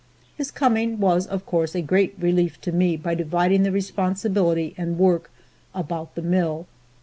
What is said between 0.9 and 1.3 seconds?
was